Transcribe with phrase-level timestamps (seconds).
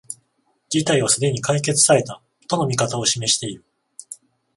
[0.69, 3.63] 事態はすでに解決された、との見方を示している